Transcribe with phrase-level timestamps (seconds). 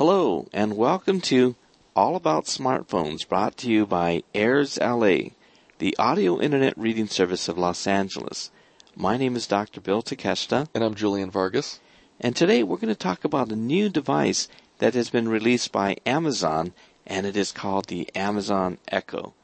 [0.00, 1.56] Hello, and welcome to
[1.94, 5.34] All About Smartphones, brought to you by Airs LA,
[5.76, 8.50] the audio internet reading service of Los Angeles.
[8.96, 9.78] My name is Dr.
[9.78, 11.80] Bill Takeshita, And I'm Julian Vargas.
[12.18, 15.98] and today we're going to talk about a new device that has been released by
[16.06, 16.72] Amazon,
[17.06, 19.34] and it is called the Amazon Echo.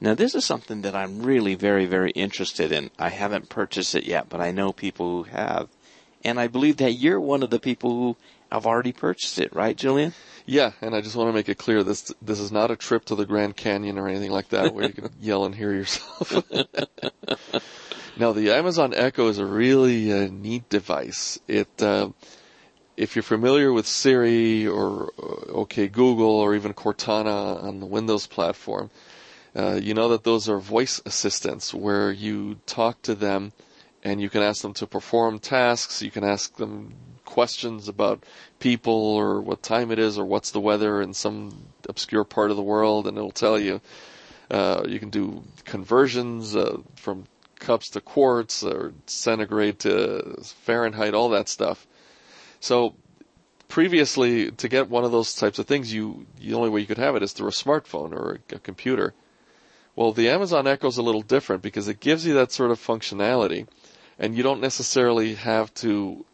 [0.00, 2.92] Now, this is something that I'm really very, very interested in.
[3.00, 5.68] I haven't purchased it yet, but I know people who have.
[6.24, 8.16] And I believe that you're one of the people who
[8.50, 10.14] have already purchased it, right, Julian?
[10.46, 13.04] Yeah, and I just want to make it clear this this is not a trip
[13.06, 16.32] to the Grand Canyon or anything like that where you can yell and hear yourself.
[18.16, 21.38] now, the Amazon Echo is a really uh, neat device.
[21.46, 22.10] It uh,
[22.96, 28.26] if you're familiar with Siri or uh, OK Google or even Cortana on the Windows
[28.26, 28.90] platform,
[29.54, 33.52] uh, you know that those are voice assistants where you talk to them
[34.02, 36.00] and you can ask them to perform tasks.
[36.00, 36.94] You can ask them
[37.28, 38.24] questions about
[38.58, 42.56] people or what time it is or what's the weather in some obscure part of
[42.56, 43.80] the world, and it'll tell you.
[44.50, 47.24] Uh, you can do conversions uh, from
[47.58, 51.86] cups to quarts or centigrade to Fahrenheit, all that stuff.
[52.60, 52.94] So
[53.68, 56.98] previously, to get one of those types of things, you the only way you could
[56.98, 59.12] have it is through a smartphone or a, a computer.
[59.94, 62.78] Well, the Amazon Echo is a little different because it gives you that sort of
[62.80, 63.66] functionality,
[64.18, 66.24] and you don't necessarily have to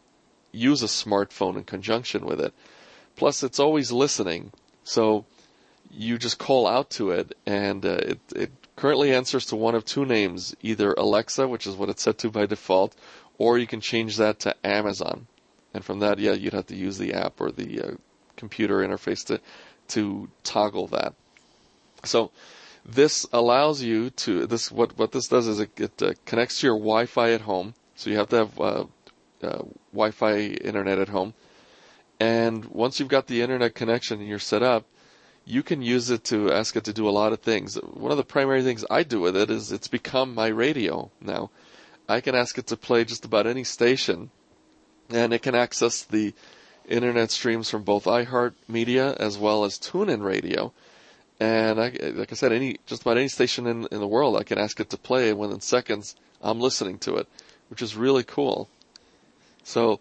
[0.55, 2.53] use a smartphone in conjunction with it.
[3.15, 4.51] Plus, it's always listening,
[4.83, 5.25] so
[5.91, 9.85] you just call out to it, and uh, it, it currently answers to one of
[9.85, 12.95] two names, either Alexa, which is what it's set to by default,
[13.37, 15.27] or you can change that to Amazon.
[15.73, 17.91] And from that, yeah, you'd have to use the app or the uh,
[18.35, 19.39] computer interface to
[19.87, 21.13] to toggle that.
[22.03, 22.31] So
[22.85, 26.67] this allows you to this what what this does is it, it uh, connects to
[26.67, 27.73] your Wi-Fi at home.
[27.95, 28.85] So you have to have uh,
[29.45, 31.33] uh, Wi-Fi internet at home,
[32.19, 34.85] and once you've got the internet connection and you're set up,
[35.45, 37.75] you can use it to ask it to do a lot of things.
[37.75, 41.51] One of the primary things I do with it is it's become my radio now.
[42.09, 44.31] I can ask it to play just about any station,
[45.09, 46.33] and it can access the
[46.87, 50.73] internet streams from both iHeartMedia as well as TuneIn Radio.
[51.39, 54.43] And I, like I said, any just about any station in, in the world, I
[54.43, 57.27] can ask it to play, and within seconds, I'm listening to it,
[57.69, 58.69] which is really cool.
[59.65, 59.99] So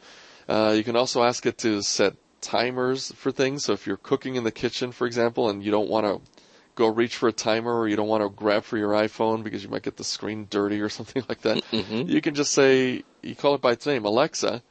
[0.49, 3.65] uh, you can also ask it to set timers for things.
[3.65, 6.31] So if you're cooking in the kitchen, for example, and you don't want to
[6.75, 9.63] go reach for a timer or you don't want to grab for your iPhone because
[9.63, 12.09] you might get the screen dirty or something like that, Mhm.
[12.09, 14.63] you can just say, you call it by its name, Alexa,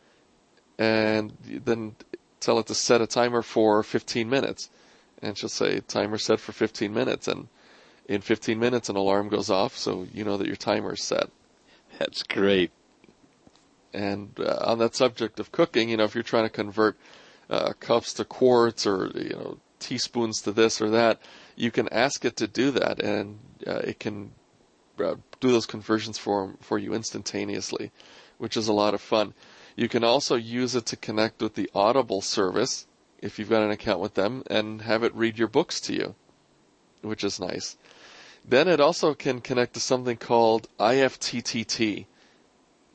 [0.77, 1.95] and then
[2.39, 4.69] tell it to set a timer for 15 minutes.
[5.21, 7.27] And she'll say, timer set for 15 minutes.
[7.27, 7.47] And
[8.07, 11.29] in 15 minutes, an alarm goes off, so you know that your timer is set.
[11.97, 12.71] That's great.
[13.93, 16.97] And uh, on that subject of cooking, you know, if you're trying to convert
[17.49, 21.21] uh, cups to quarts or you know teaspoons to this or that,
[21.55, 24.31] you can ask it to do that, and uh, it can
[24.99, 27.91] uh, do those conversions for for you instantaneously,
[28.37, 29.33] which is a lot of fun.
[29.75, 32.87] You can also use it to connect with the Audible service
[33.21, 36.15] if you've got an account with them, and have it read your books to you,
[37.01, 37.77] which is nice.
[38.45, 42.05] Then it also can connect to something called IFTTT.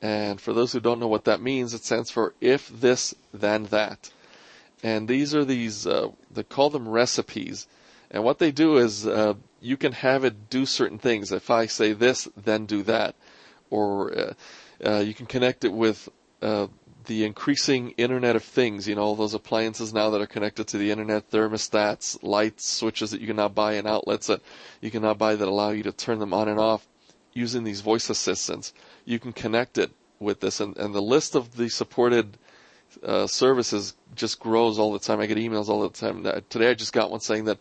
[0.00, 3.64] And for those who don't know what that means, it stands for if this, then
[3.66, 4.10] that.
[4.82, 7.66] And these are these, uh, they call them recipes.
[8.10, 11.32] And what they do is, uh, you can have it do certain things.
[11.32, 13.16] If I say this, then do that.
[13.70, 14.32] Or, uh,
[14.84, 16.08] uh, you can connect it with,
[16.40, 16.68] uh,
[17.06, 20.78] the increasing Internet of Things, you know, all those appliances now that are connected to
[20.78, 24.42] the Internet, thermostats, lights, switches that you can now buy and outlets that
[24.80, 26.86] you can now buy that allow you to turn them on and off
[27.32, 28.72] using these voice assistants.
[29.08, 32.36] You can connect it with this, and, and the list of the supported
[33.02, 35.18] uh, services just grows all the time.
[35.18, 36.26] I get emails all the time.
[36.26, 37.58] Uh, Today I just got one saying that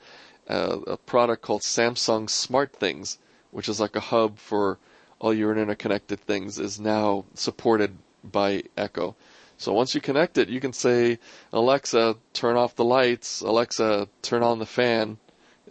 [0.50, 3.18] uh, a product called Samsung Smart Things,
[3.52, 4.78] which is like a hub for
[5.20, 9.16] all your internet connected things, is now supported by Echo.
[9.58, 11.18] So once you connect it, you can say,
[11.54, 13.40] Alexa, turn off the lights.
[13.40, 15.18] Alexa, turn on the fan.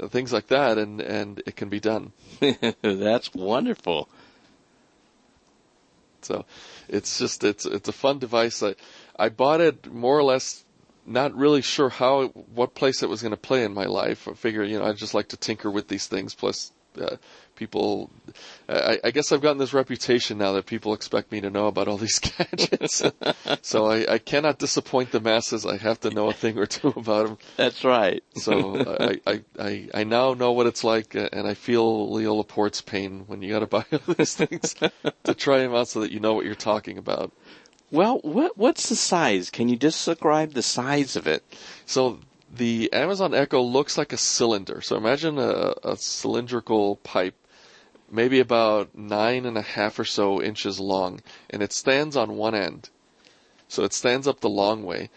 [0.01, 2.13] uh, Things like that, and, and it can be done.
[2.81, 4.09] That's wonderful.
[6.27, 6.45] So
[6.89, 8.63] it's just it's it's a fun device.
[8.63, 8.75] I
[9.19, 10.65] I bought it more or less
[11.07, 14.27] not really sure how what place it was going to play in my life.
[14.29, 16.35] I figure you know I just like to tinker with these things.
[16.35, 17.17] Plus, uh,
[17.57, 18.11] people,
[18.69, 21.89] I, I guess I've gotten this reputation now that people expect me to know about
[21.89, 23.03] all these gadgets.
[23.63, 25.67] so I, I cannot disappoint the masses.
[25.67, 27.39] I have to know a thing or two about them.
[27.57, 28.23] That's right.
[28.37, 32.35] So I, I, I, I now know what it's like, uh, and I feel Leo
[32.35, 34.75] Laporte's pain when you got to buy all these things
[35.25, 37.33] to try them out so that you know what you're talking about.
[37.91, 39.49] Well, what what's the size?
[39.51, 41.43] Can you describe the size of it?
[41.87, 42.21] So
[42.55, 44.81] the Amazon Echo looks like a cylinder.
[44.81, 47.35] So imagine a, a cylindrical pipe,
[48.11, 51.21] maybe about nine and a half or so inches long,
[51.51, 52.91] and it stands on one end.
[53.69, 55.11] So it stands up the long way.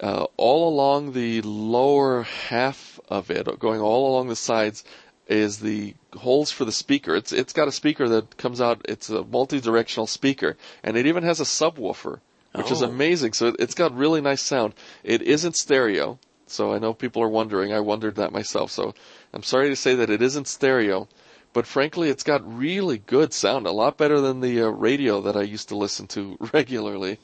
[0.00, 4.82] Uh, all along the lower half of it, going all along the sides,
[5.28, 7.14] is the holes for the speaker.
[7.14, 8.80] It's it's got a speaker that comes out.
[8.88, 12.18] It's a multi-directional speaker, and it even has a subwoofer,
[12.54, 12.86] which is Oh.
[12.88, 13.34] amazing.
[13.34, 14.74] So it's got really nice sound.
[15.04, 16.18] It isn't stereo,
[16.52, 17.72] so I know people are wondering.
[17.72, 18.70] I wondered that myself.
[18.70, 18.94] So
[19.32, 21.08] I'm sorry to say that it isn't stereo,
[21.52, 23.66] but frankly, it's got really good sound.
[23.66, 27.18] A lot better than the uh, radio that I used to listen to regularly.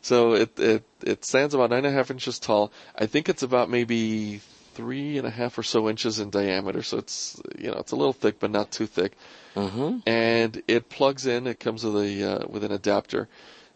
[0.00, 2.72] So it it it stands about nine and a half inches tall.
[2.96, 4.40] I think it's about maybe
[4.74, 6.82] three and a half or so inches in diameter.
[6.82, 9.12] So it's you know it's a little thick, but not too thick.
[9.54, 9.98] Mm-hmm.
[10.06, 11.46] And it plugs in.
[11.46, 13.28] It comes with a uh, with an adapter.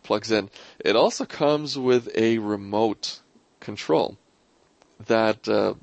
[0.02, 0.50] Plugs in.
[0.80, 3.20] It also comes with a remote
[3.60, 4.16] control
[5.06, 5.74] that uh,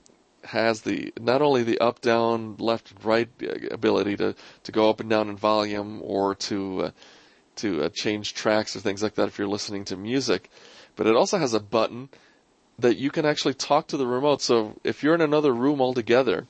[0.45, 3.29] has the not only the up, down, left, right
[3.71, 6.91] ability to to go up and down in volume or to uh,
[7.57, 10.49] to uh, change tracks or things like that if you're listening to music,
[10.95, 12.09] but it also has a button
[12.79, 14.41] that you can actually talk to the remote.
[14.41, 16.47] So if you're in another room altogether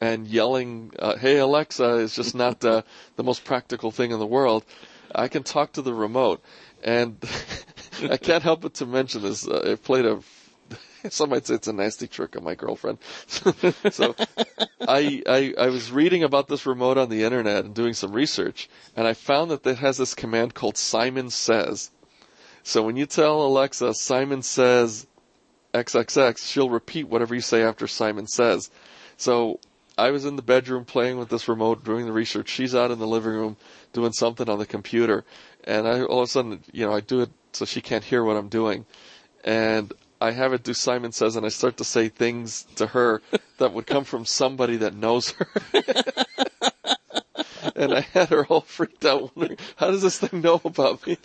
[0.00, 2.82] and yelling, uh, "Hey Alexa," is just not uh,
[3.16, 4.64] the most practical thing in the world.
[5.14, 6.42] I can talk to the remote,
[6.82, 7.18] and
[8.10, 9.46] I can't help but to mention this.
[9.46, 10.20] Uh, I played a.
[11.10, 12.98] Some might say it's a nasty trick on my girlfriend.
[13.26, 14.14] so
[14.80, 18.68] I, I I was reading about this remote on the internet and doing some research,
[18.96, 21.90] and I found that it has this command called Simon Says.
[22.62, 25.06] So when you tell Alexa Simon says
[25.72, 28.70] XXX, she'll repeat whatever you say after Simon says.
[29.16, 29.60] So
[29.96, 32.48] I was in the bedroom playing with this remote, doing the research.
[32.48, 33.56] She's out in the living room
[33.92, 35.24] doing something on the computer,
[35.64, 38.22] and I all of a sudden, you know, I do it so she can't hear
[38.22, 38.84] what I'm doing,
[39.44, 43.22] and I have it do Simon says, and I start to say things to her
[43.58, 45.48] that would come from somebody that knows her.
[47.76, 51.18] and I had her all freaked out, wondering how does this thing know about me?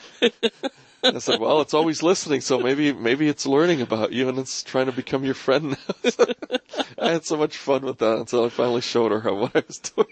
[1.03, 4.63] I said, "Well, it's always listening, so maybe maybe it's learning about you and it's
[4.63, 6.25] trying to become your friend now."
[6.97, 9.63] I had so much fun with that until I finally showed her how what I
[9.67, 10.07] was doing.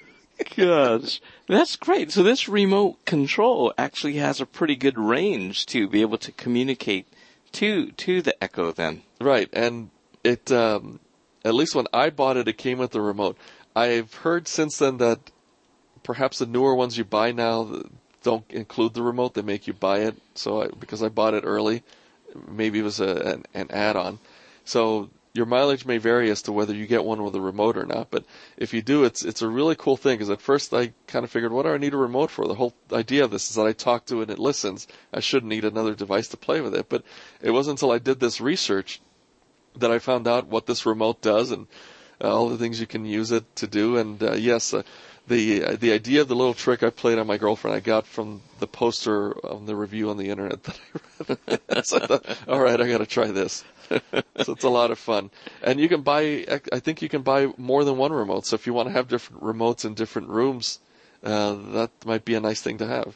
[0.58, 2.12] Gosh, that's great.
[2.12, 7.08] So this remote control actually has a pretty good range to be able to communicate
[7.54, 8.72] to to the Echo.
[8.72, 9.90] Then, Right, and
[10.24, 11.00] it um,
[11.44, 13.38] at least when I bought it, it came with the remote.
[13.76, 15.32] I've heard since then that
[16.04, 17.84] perhaps the newer ones you buy now
[18.24, 20.16] don't include the remote; they make you buy it.
[20.36, 21.84] So I, because I bought it early,
[22.50, 24.20] maybe it was a, an, an add-on.
[24.66, 27.86] So your mileage may vary as to whether you get one with a remote or
[27.86, 28.12] not.
[28.12, 28.26] But
[28.58, 30.16] if you do, it's it's a really cool thing.
[30.18, 32.48] Because at first I kind of figured, what do I need a remote for?
[32.48, 34.88] The whole idea of this is that I talk to it and it listens.
[35.14, 36.90] I shouldn't need another device to play with it.
[36.90, 37.04] But
[37.42, 39.02] it wasn't until I did this research
[39.78, 41.68] that I found out what this remote does and
[42.22, 43.98] uh, all the things you can use it to do.
[43.98, 44.84] And uh, yes, uh,
[45.28, 48.06] the uh, the idea of the little trick I played on my girlfriend I got
[48.06, 51.86] from the poster on the review on the internet that I read.
[51.86, 53.64] so I thought, all right, I got to try this.
[54.44, 55.30] so it's a lot of fun,
[55.62, 56.46] and you can buy.
[56.72, 58.46] I think you can buy more than one remote.
[58.46, 60.80] So if you want to have different remotes in different rooms,
[61.24, 63.16] uh, that might be a nice thing to have.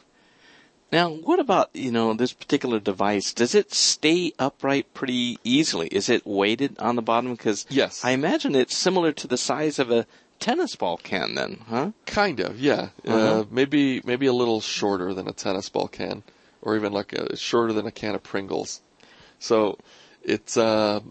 [0.91, 3.33] now what about you know this particular device?
[3.33, 5.87] Does it stay upright pretty easily?
[5.87, 7.31] Is it weighted on the bottom?
[7.33, 8.03] Because Yes.
[8.05, 10.05] I imagine it's similar to the size of a
[10.39, 11.35] tennis ball can.
[11.35, 11.91] Then, huh?
[12.05, 12.89] Kind of, yeah.
[13.07, 13.15] Uh-huh.
[13.17, 16.23] Uh, maybe maybe a little shorter than a tennis ball can,
[16.61, 18.81] or even like a, shorter than a can of Pringles.
[19.39, 19.77] So
[20.25, 21.01] it's uh,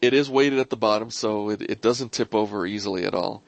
[0.00, 3.42] it is weighted at the bottom, so it, it doesn't tip over easily at all.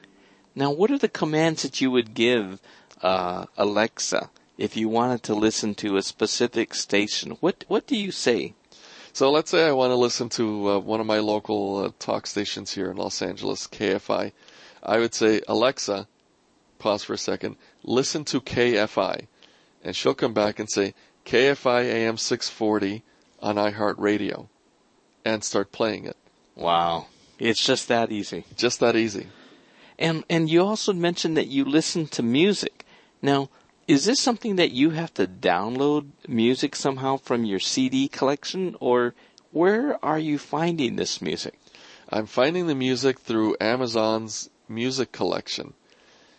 [0.55, 2.59] Now, what are the commands that you would give
[3.01, 7.37] uh, Alexa if you wanted to listen to a specific station?
[7.39, 8.53] What What do you say?
[9.13, 12.25] So let's say I want to listen to uh, one of my local uh, talk
[12.25, 14.31] stations here in Los Angeles, KFI.
[14.81, 16.07] I would say, Alexa,
[16.79, 19.27] pause for a second, listen to KFI.
[19.83, 23.03] And she'll come back and say, KFI AM 640
[23.39, 24.47] on iHeartRadio.
[25.25, 26.17] And start playing it.
[26.55, 27.07] Wow,
[27.39, 28.45] it's just that easy.
[28.55, 29.27] Just that easy.
[29.97, 32.85] And and you also mentioned that you listen to music.
[33.21, 33.49] Now,
[33.87, 39.13] is this something that you have to download music somehow from your CD collection, or
[39.51, 41.59] where are you finding this music?
[42.09, 45.73] I'm finding the music through Amazon's music collection.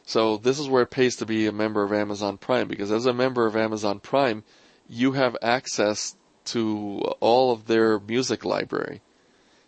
[0.06, 3.06] So this is where it pays to be a member of Amazon Prime because as
[3.06, 4.44] a member of Amazon Prime,
[4.88, 9.00] you have access to all of their music library.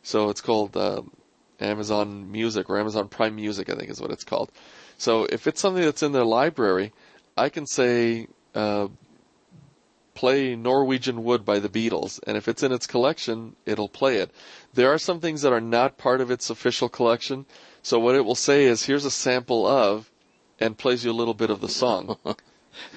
[0.03, 1.03] So it's called uh,
[1.61, 4.53] Amazon Music or Amazon Prime Music, I think is what it's called.
[4.99, 6.93] So if it's something that's in their library,
[7.37, 8.89] I can say, uh,
[10.15, 14.31] play Norwegian Wood by the Beatles, and if it's in its collection, it'll play it.
[14.73, 17.45] There are some things that are not part of its official collection,
[17.83, 20.11] so what it will say is, here's a sample of,
[20.59, 22.17] and plays you a little bit of the song.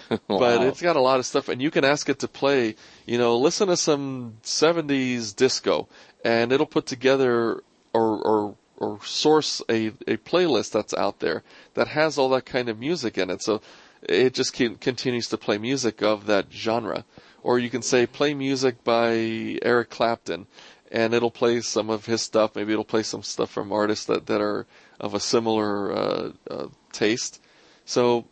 [0.28, 3.18] But it's got a lot of stuff, and you can ask it to play, you
[3.18, 5.88] know, listen to some 70s disco,
[6.24, 11.44] and it'll put together or, or, or source a, a playlist that's out there
[11.76, 13.42] that has all that kind of music in it.
[13.42, 13.62] So
[14.02, 17.06] it just continues to play music of that genre.
[17.42, 20.48] Or you can say, play music by Eric Clapton,
[20.92, 22.56] and it'll play some of his stuff.
[22.56, 24.66] Maybe it'll play some stuff from artists that, that are
[25.00, 27.42] of a similar uh, uh, taste.
[27.86, 28.26] So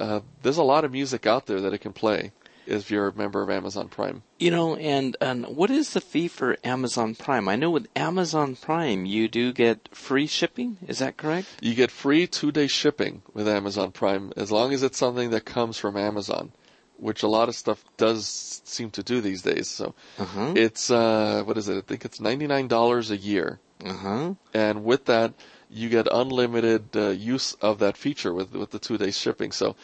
[0.00, 2.32] uh, there's a lot of music out there that it can play
[2.66, 4.22] if you're a member of Amazon Prime.
[4.38, 7.48] You know, and, and what is the fee for Amazon Prime?
[7.48, 10.78] I know with Amazon Prime you do get free shipping.
[10.86, 11.48] Is that correct?
[11.60, 15.44] You get free two day shipping with Amazon Prime as long as it's something that
[15.44, 16.52] comes from Amazon,
[16.96, 19.68] which a lot of stuff does seem to do these days.
[19.68, 20.52] So Uh-huh.
[20.54, 21.76] it's, uh, what is it?
[21.78, 23.58] I think it's $99 a year.
[23.84, 24.34] Uh-huh.
[24.54, 25.32] And with that,
[25.70, 29.52] you get unlimited uh, use of that feature with, with the two day shipping.
[29.52, 29.76] So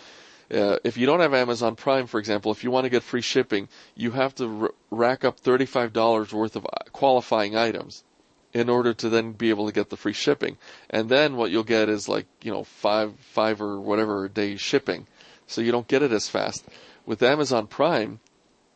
[0.53, 3.21] uh, if you don't have Amazon Prime, for example, if you want to get free
[3.21, 8.05] shipping, you have to r- rack up $35 worth of uh, qualifying items
[8.53, 10.57] in order to then be able to get the free shipping.
[10.89, 15.07] And then what you'll get is like, you know, five, five or whatever day shipping.
[15.47, 16.65] So you don't get it as fast.
[17.05, 18.21] With Amazon Prime,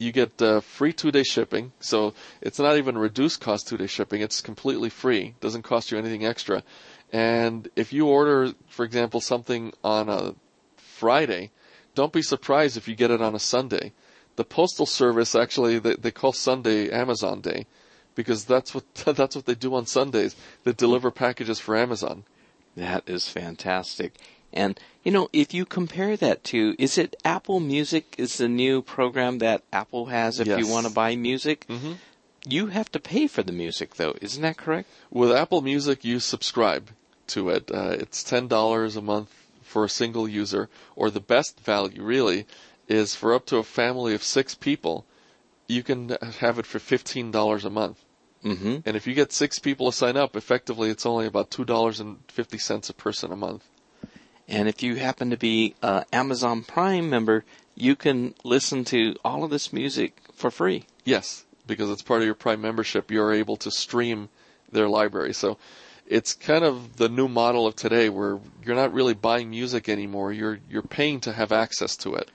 [0.00, 1.72] you get uh, free two day shipping.
[1.78, 4.22] So it's not even reduced cost two day shipping.
[4.22, 5.34] It's completely free.
[5.40, 6.64] Doesn't cost you anything extra.
[7.12, 10.34] And if you order, for example, something on a
[10.76, 11.50] Friday,
[11.94, 13.92] don't be surprised if you get it on a Sunday.
[14.36, 17.66] The postal service actually they, they call Sunday Amazon Day
[18.14, 20.34] because that's what that's what they do on Sundays.
[20.64, 22.24] They deliver packages for Amazon.
[22.74, 24.14] That is fantastic.
[24.52, 28.14] And you know, if you compare that to, is it Apple Music?
[28.18, 31.66] Is the new program that Apple has if you want to buy music?
[31.68, 31.96] Mhm.
[32.46, 34.14] You have to pay for the music, though.
[34.20, 34.88] Isn't that correct?
[35.10, 36.90] With Apple Music, you subscribe
[37.28, 37.70] to it.
[37.70, 39.30] Uh, it's ten dollars a month
[39.62, 42.46] for a single user, or the best value really
[42.88, 45.04] is for up to a family of six people.
[45.68, 47.98] You can have it for fifteen dollars a month.
[48.44, 48.78] Mm-hmm.
[48.86, 52.00] And if you get six people to sign up, effectively it's only about two dollars
[52.00, 53.64] and fifty cents a person a month.
[54.50, 57.44] And if you happen to be an Amazon Prime member,
[57.76, 60.86] you can listen to all of this music for free.
[61.04, 64.28] Yes, because it's part of your Prime membership, you're able to stream
[64.72, 65.32] their library.
[65.34, 65.56] So
[66.04, 70.32] it's kind of the new model of today where you're not really buying music anymore.
[70.32, 72.28] You're you're paying to have access to it.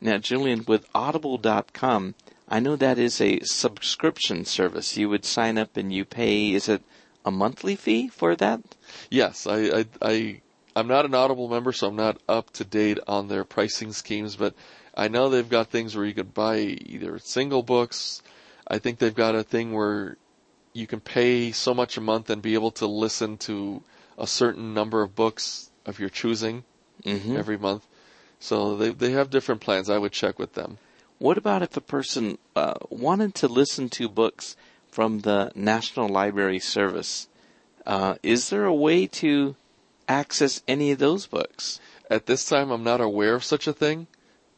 [0.00, 2.14] Now, Julian, with Audible.com,
[2.48, 4.96] I know that is a subscription service.
[4.96, 6.82] You would sign up and you pay, is it
[7.24, 8.60] a monthly fee for that?
[9.10, 10.42] Yes, I I, I
[10.76, 14.36] I'm not an Audible member, so I'm not up to date on their pricing schemes,
[14.36, 14.54] but
[14.94, 18.22] I know they've got things where you could buy either single books.
[18.68, 20.18] I think they've got a thing where
[20.74, 23.82] you can pay so much a month and be able to listen to
[24.18, 26.64] a certain number of books of your choosing
[27.04, 27.36] Mm-hmm.
[27.36, 27.86] every month.
[28.40, 29.88] So they they have different plans.
[29.88, 30.78] I would check with them.
[31.18, 34.56] What about if a person uh, wanted to listen to books
[34.90, 37.28] from the National Library Service?
[37.86, 39.56] Uh, is there a way to
[40.08, 41.80] access any of those books?
[42.10, 44.06] At this time, I'm not aware of such a thing,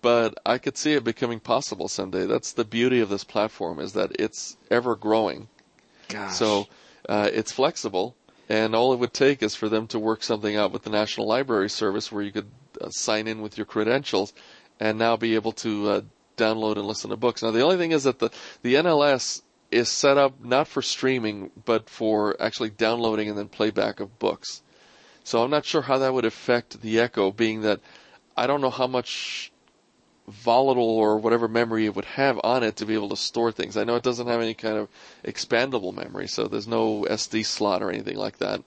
[0.02, 2.26] but I could see it becoming possible someday.
[2.26, 5.48] That's the beauty of this platform is that it's ever growing.
[6.08, 6.34] Gosh.
[6.36, 6.66] So
[7.08, 8.16] uh, it's flexible,
[8.48, 11.26] and all it would take is for them to work something out with the National
[11.26, 12.50] Library Service where you could
[12.80, 14.32] uh, sign in with your credentials
[14.80, 16.00] and now be able to uh,
[16.36, 17.42] download and listen to books.
[17.42, 18.30] Now, the only thing is that the,
[18.62, 24.00] the NLS is set up not for streaming, but for actually downloading and then playback
[24.00, 24.62] of books.
[25.28, 27.80] So I'm not sure how that would affect the Echo, being that
[28.34, 29.52] I don't know how much
[30.26, 33.76] volatile or whatever memory it would have on it to be able to store things.
[33.76, 34.88] I know it doesn't have any kind of
[35.22, 38.62] expandable memory, so there's no SD slot or anything like that.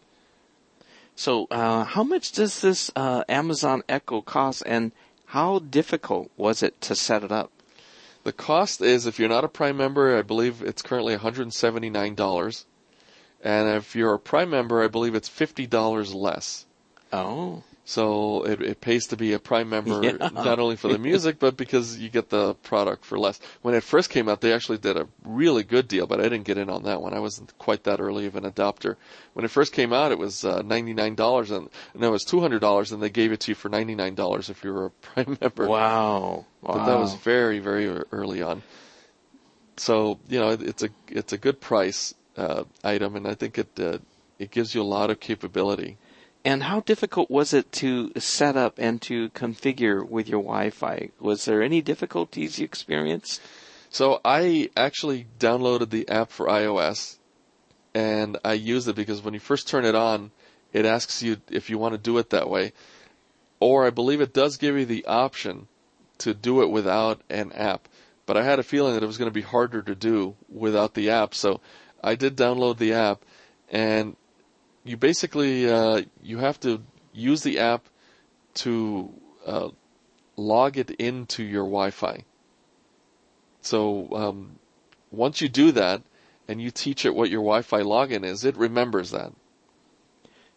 [1.16, 4.92] So, uh, how much does this uh, Amazon Echo cost, and
[5.26, 7.52] how difficult was it to set it up?
[8.24, 12.66] The cost is, if you're not a Prime member, I believe it's currently $179.
[13.44, 16.66] And if you're a Prime member, I believe it's $50 less.
[17.14, 20.30] Oh, So it, it pays to be a Prime member, Yeah.
[20.32, 23.40] not only for the music, but because you get the product for less.
[23.64, 26.44] When it first came out, they actually did a really good deal, but I didn't
[26.44, 27.14] get in on that one.
[27.14, 28.96] I wasn't quite that early of an adopter.
[29.34, 33.02] When it first came out, it was uh, $99, and no, it was $200, and
[33.02, 35.68] they gave it to you for $99 if you were a Prime member.
[35.68, 36.46] wow.
[36.62, 36.74] wow.
[36.74, 38.62] But that was very, very early on.
[39.78, 43.80] So you know, it's a it's a good price uh, item, and I think it
[43.80, 44.00] uh,
[44.40, 45.98] it gives you a lot of capability.
[46.44, 51.12] And how difficult was it to set up and to configure with your Wi-Fi?
[51.20, 53.40] Was there any difficulties you experienced?
[53.92, 57.18] So I actually downloaded the app for iOS
[57.94, 60.32] and I used it because when you first turn it on,
[60.74, 62.74] it asks you if you want to do it that way.
[63.60, 65.68] Or I believe it does give you the option
[66.20, 67.88] to do it without an app.
[68.26, 70.94] But I had a feeling that it was going to be harder to do without
[70.94, 71.36] the app.
[71.36, 71.60] So
[72.04, 73.24] I did download the app
[73.70, 74.16] and
[74.84, 76.82] you basically uh, you have to
[77.14, 77.86] use the app
[78.56, 79.14] to
[79.46, 79.70] uh,
[80.36, 82.24] log it into your Wi-Fi.
[83.62, 84.60] So um,
[85.12, 86.02] once you do that
[86.48, 89.34] and you teach it what your Wi-Fi login is, it remembers that.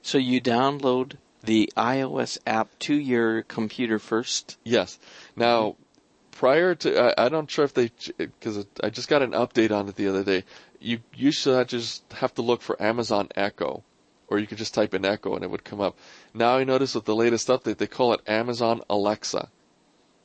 [0.03, 4.59] So you download the iOS app to your computer first.
[4.65, 4.99] Yes.
[5.37, 5.77] Now,
[6.35, 9.89] prior to I, I don't sure if they because I just got an update on
[9.89, 10.45] it the other day.
[10.81, 13.83] You used to just have to look for Amazon Echo
[14.29, 15.97] or you could just type in Echo and it would come up.
[16.35, 19.49] Now I notice with the latest update, they call it Amazon Alexa.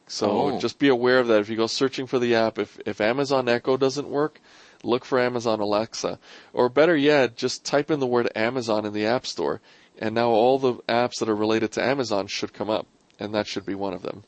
[0.07, 0.59] So Oh.
[0.59, 1.41] just be aware of that.
[1.41, 4.41] If you go searching for the app, if, if Amazon Echo doesn't work,
[4.83, 6.17] look for Amazon Alexa.
[6.53, 9.61] Or better yet, just type in the word Amazon in the App Store,
[9.99, 12.87] and now all the apps that are related to Amazon should come up,
[13.19, 14.23] and that should be one of them.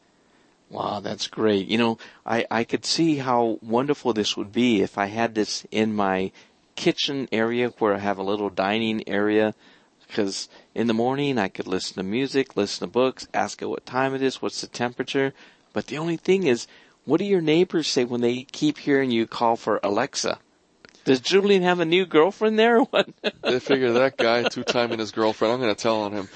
[0.72, 1.68] Wow, that's great.
[1.68, 5.66] You know, I, I could see how wonderful this would be if I had this
[5.70, 6.32] in my
[6.76, 9.54] kitchen area where I have a little dining area.
[10.08, 13.86] Because in the morning I could listen to music, listen to books, ask it what
[13.86, 15.34] time it is, what's the temperature.
[15.74, 16.68] But the only thing is,
[17.04, 20.40] what do your neighbors say when they keep hearing you call for Alexa?
[21.04, 23.10] Does Julian have a new girlfriend there or what?
[23.42, 25.54] They figure that guy two timing his girlfriend.
[25.54, 26.30] I'm going to tell on him.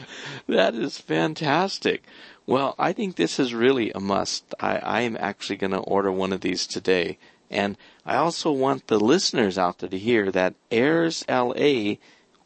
[0.46, 2.02] That is fantastic.
[2.46, 4.54] Well, I think this is really a must.
[4.58, 7.18] I, I am actually going to order one of these today.
[7.50, 11.96] And I also want the listeners out there to hear that Airs LA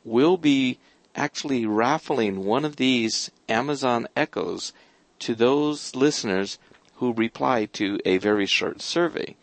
[0.05, 0.79] will be
[1.15, 4.73] actually raffling one of these Amazon Echoes
[5.21, 6.59] to those listeners
[6.97, 9.37] who reply to a very short survey.